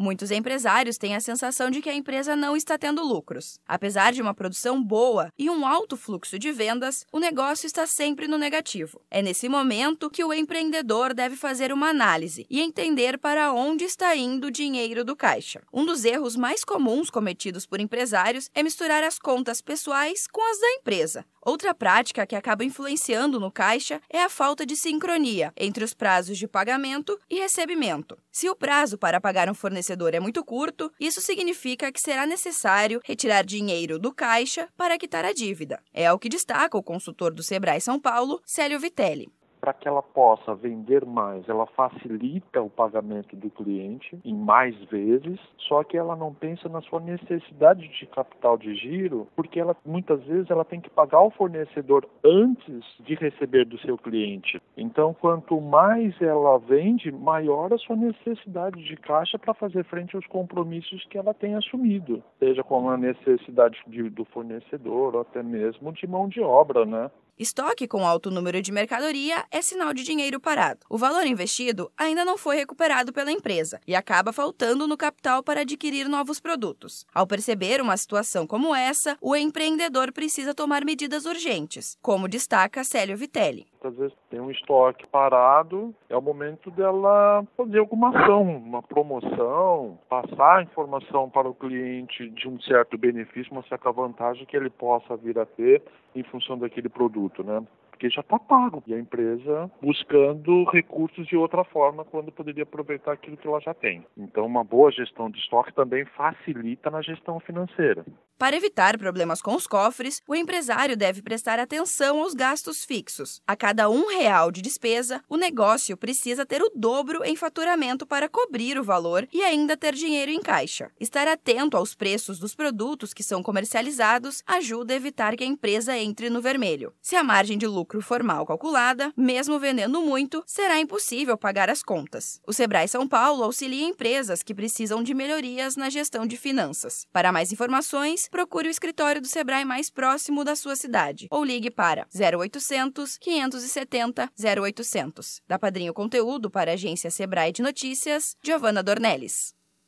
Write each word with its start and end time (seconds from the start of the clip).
Muitos 0.00 0.30
empresários 0.30 0.96
têm 0.96 1.16
a 1.16 1.20
sensação 1.20 1.72
de 1.72 1.82
que 1.82 1.90
a 1.90 1.94
empresa 1.94 2.36
não 2.36 2.56
está 2.56 2.78
tendo 2.78 3.02
lucros. 3.02 3.58
Apesar 3.66 4.12
de 4.12 4.22
uma 4.22 4.32
produção 4.32 4.80
boa 4.80 5.32
e 5.36 5.50
um 5.50 5.66
alto 5.66 5.96
fluxo 5.96 6.38
de 6.38 6.52
vendas, 6.52 7.04
o 7.10 7.18
negócio 7.18 7.66
está 7.66 7.84
sempre 7.84 8.28
no 8.28 8.38
negativo. 8.38 9.02
É 9.10 9.20
nesse 9.20 9.48
momento 9.48 10.08
que 10.08 10.22
o 10.22 10.32
empreendedor 10.32 11.12
deve 11.12 11.34
fazer 11.34 11.72
uma 11.72 11.88
análise 11.88 12.46
e 12.48 12.60
entender 12.60 13.18
para 13.18 13.52
onde 13.52 13.82
está 13.82 14.14
indo 14.14 14.46
o 14.46 14.52
dinheiro 14.52 15.04
do 15.04 15.16
caixa. 15.16 15.62
Um 15.72 15.84
dos 15.84 16.04
erros 16.04 16.36
mais 16.36 16.62
comuns 16.62 17.10
cometidos 17.10 17.66
por 17.66 17.80
empresários 17.80 18.48
é 18.54 18.62
misturar 18.62 19.02
as 19.02 19.18
contas 19.18 19.60
pessoais 19.60 20.28
com 20.28 20.48
as 20.48 20.60
da 20.60 20.70
empresa. 20.74 21.26
Outra 21.48 21.74
prática 21.74 22.26
que 22.26 22.36
acaba 22.36 22.62
influenciando 22.62 23.40
no 23.40 23.50
caixa 23.50 24.02
é 24.10 24.22
a 24.22 24.28
falta 24.28 24.66
de 24.66 24.76
sincronia 24.76 25.50
entre 25.56 25.82
os 25.82 25.94
prazos 25.94 26.36
de 26.36 26.46
pagamento 26.46 27.18
e 27.26 27.38
recebimento. 27.38 28.18
Se 28.30 28.50
o 28.50 28.54
prazo 28.54 28.98
para 28.98 29.18
pagar 29.18 29.48
um 29.48 29.54
fornecedor 29.54 30.12
é 30.12 30.20
muito 30.20 30.44
curto, 30.44 30.92
isso 31.00 31.22
significa 31.22 31.90
que 31.90 32.02
será 32.02 32.26
necessário 32.26 33.00
retirar 33.02 33.46
dinheiro 33.46 33.98
do 33.98 34.12
caixa 34.12 34.68
para 34.76 34.98
quitar 34.98 35.24
a 35.24 35.32
dívida. 35.32 35.82
É 35.90 36.12
o 36.12 36.18
que 36.18 36.28
destaca 36.28 36.76
o 36.76 36.82
consultor 36.82 37.32
do 37.32 37.42
Sebrae 37.42 37.80
São 37.80 37.98
Paulo, 37.98 38.42
Célio 38.44 38.78
Vitelli 38.78 39.32
para 39.60 39.72
que 39.72 39.88
ela 39.88 40.02
possa 40.02 40.54
vender 40.54 41.04
mais, 41.04 41.48
ela 41.48 41.66
facilita 41.66 42.62
o 42.62 42.70
pagamento 42.70 43.36
do 43.36 43.50
cliente 43.50 44.18
em 44.24 44.34
mais 44.34 44.74
vezes, 44.84 45.38
só 45.68 45.82
que 45.84 45.96
ela 45.96 46.16
não 46.16 46.32
pensa 46.32 46.68
na 46.68 46.80
sua 46.82 47.00
necessidade 47.00 47.88
de 47.88 48.06
capital 48.06 48.56
de 48.56 48.74
giro, 48.74 49.28
porque 49.36 49.60
ela 49.60 49.76
muitas 49.84 50.22
vezes 50.24 50.50
ela 50.50 50.64
tem 50.64 50.80
que 50.80 50.90
pagar 50.90 51.20
o 51.20 51.30
fornecedor 51.30 52.06
antes 52.24 52.84
de 53.00 53.14
receber 53.14 53.64
do 53.64 53.78
seu 53.80 53.96
cliente. 53.96 54.60
Então, 54.76 55.14
quanto 55.14 55.60
mais 55.60 56.20
ela 56.20 56.58
vende, 56.58 57.10
maior 57.10 57.72
a 57.72 57.78
sua 57.78 57.96
necessidade 57.96 58.82
de 58.84 58.96
caixa 58.96 59.38
para 59.38 59.54
fazer 59.54 59.84
frente 59.84 60.16
aos 60.16 60.26
compromissos 60.26 61.04
que 61.06 61.18
ela 61.18 61.34
tem 61.34 61.54
assumido, 61.54 62.22
seja 62.38 62.62
com 62.62 62.88
a 62.88 62.96
necessidade 62.96 63.78
de, 63.86 64.08
do 64.10 64.24
fornecedor 64.26 65.14
ou 65.14 65.20
até 65.20 65.42
mesmo 65.42 65.92
de 65.92 66.06
mão 66.06 66.28
de 66.28 66.40
obra, 66.40 66.84
né? 66.84 67.10
Estoque 67.38 67.86
com 67.86 68.04
alto 68.04 68.32
número 68.32 68.60
de 68.60 68.72
mercadoria 68.72 69.44
é 69.52 69.62
sinal 69.62 69.94
de 69.94 70.02
dinheiro 70.02 70.40
parado. 70.40 70.80
O 70.90 70.98
valor 70.98 71.24
investido 71.24 71.88
ainda 71.96 72.24
não 72.24 72.36
foi 72.36 72.56
recuperado 72.56 73.12
pela 73.12 73.30
empresa 73.30 73.80
e 73.86 73.94
acaba 73.94 74.32
faltando 74.32 74.88
no 74.88 74.96
capital 74.96 75.40
para 75.40 75.60
adquirir 75.60 76.08
novos 76.08 76.40
produtos. 76.40 77.06
Ao 77.14 77.28
perceber 77.28 77.80
uma 77.80 77.96
situação 77.96 78.44
como 78.44 78.74
essa, 78.74 79.16
o 79.20 79.36
empreendedor 79.36 80.10
precisa 80.10 80.52
tomar 80.52 80.84
medidas 80.84 81.26
urgentes, 81.26 81.96
como 82.02 82.26
destaca 82.26 82.82
Célio 82.82 83.16
Vitelli. 83.16 83.68
Às 83.84 83.96
vezes 83.96 84.16
tem 84.30 84.40
um 84.40 84.50
estoque 84.50 85.06
parado, 85.06 85.94
é 86.08 86.16
o 86.16 86.22
momento 86.22 86.70
dela 86.70 87.44
fazer 87.56 87.78
alguma 87.78 88.10
ação, 88.10 88.42
uma 88.42 88.82
promoção, 88.82 89.98
passar 90.08 90.58
a 90.58 90.62
informação 90.62 91.30
para 91.30 91.48
o 91.48 91.54
cliente 91.54 92.28
de 92.30 92.48
um 92.48 92.60
certo 92.60 92.98
benefício, 92.98 93.52
uma 93.52 93.62
certa 93.62 93.90
vantagem 93.92 94.46
que 94.46 94.56
ele 94.56 94.70
possa 94.70 95.16
vir 95.16 95.38
a 95.38 95.46
ter 95.46 95.82
em 96.14 96.22
função 96.24 96.58
daquele 96.58 96.88
produto, 96.88 97.42
né? 97.44 97.62
porque 97.98 98.08
já 98.08 98.20
está 98.20 98.38
pago. 98.38 98.82
E 98.86 98.94
a 98.94 98.98
empresa 98.98 99.68
buscando 99.82 100.64
recursos 100.70 101.26
de 101.26 101.36
outra 101.36 101.64
forma 101.64 102.04
quando 102.04 102.30
poderia 102.30 102.62
aproveitar 102.62 103.12
aquilo 103.12 103.36
que 103.36 103.46
ela 103.46 103.60
já 103.60 103.74
tem. 103.74 104.06
Então, 104.16 104.46
uma 104.46 104.62
boa 104.62 104.92
gestão 104.92 105.28
de 105.28 105.38
estoque 105.40 105.74
também 105.74 106.04
facilita 106.04 106.90
na 106.90 107.02
gestão 107.02 107.40
financeira. 107.40 108.04
Para 108.38 108.56
evitar 108.56 108.96
problemas 108.96 109.42
com 109.42 109.56
os 109.56 109.66
cofres, 109.66 110.22
o 110.24 110.32
empresário 110.32 110.96
deve 110.96 111.20
prestar 111.20 111.58
atenção 111.58 112.20
aos 112.20 112.34
gastos 112.34 112.84
fixos. 112.84 113.42
A 113.44 113.56
cada 113.56 113.90
um 113.90 114.06
real 114.06 114.52
de 114.52 114.62
despesa, 114.62 115.24
o 115.28 115.36
negócio 115.36 115.96
precisa 115.96 116.46
ter 116.46 116.62
o 116.62 116.70
dobro 116.72 117.24
em 117.24 117.34
faturamento 117.34 118.06
para 118.06 118.28
cobrir 118.28 118.78
o 118.78 118.84
valor 118.84 119.26
e 119.32 119.42
ainda 119.42 119.76
ter 119.76 119.92
dinheiro 119.92 120.30
em 120.30 120.40
caixa. 120.40 120.88
Estar 121.00 121.26
atento 121.26 121.76
aos 121.76 121.96
preços 121.96 122.38
dos 122.38 122.54
produtos 122.54 123.12
que 123.12 123.24
são 123.24 123.42
comercializados 123.42 124.44
ajuda 124.46 124.94
a 124.94 124.96
evitar 124.96 125.34
que 125.34 125.42
a 125.42 125.46
empresa 125.46 125.98
entre 125.98 126.30
no 126.30 126.40
vermelho. 126.40 126.94
Se 127.02 127.16
a 127.16 127.24
margem 127.24 127.58
de 127.58 127.66
lucro 127.66 128.00
for 128.00 128.22
mal 128.22 128.46
calculada, 128.46 129.12
mesmo 129.16 129.58
vendendo 129.58 130.00
muito, 130.00 130.44
será 130.46 130.78
impossível 130.78 131.36
pagar 131.36 131.68
as 131.68 131.82
contas. 131.82 132.40
O 132.46 132.52
Sebrae 132.52 132.86
São 132.86 133.08
Paulo 133.08 133.42
auxilia 133.42 133.84
empresas 133.84 134.44
que 134.44 134.54
precisam 134.54 135.02
de 135.02 135.12
melhorias 135.12 135.74
na 135.74 135.90
gestão 135.90 136.24
de 136.24 136.36
finanças. 136.36 137.04
Para 137.12 137.32
mais 137.32 137.50
informações, 137.50 138.27
procure 138.30 138.68
o 138.68 138.70
escritório 138.70 139.20
do 139.20 139.26
Sebrae 139.26 139.64
mais 139.64 139.90
próximo 139.90 140.44
da 140.44 140.54
sua 140.54 140.76
cidade 140.76 141.26
ou 141.30 141.44
ligue 141.44 141.70
para 141.70 142.06
0800 142.14 143.18
570 143.18 144.30
0800. 144.38 145.42
Da 145.46 145.58
Padrinho 145.58 145.94
Conteúdo 145.94 146.50
para 146.50 146.70
a 146.70 146.74
agência 146.74 147.10
Sebrae 147.10 147.52
de 147.52 147.62
Notícias, 147.62 148.36
Giovana 148.42 148.82
Dornelles. 148.82 149.57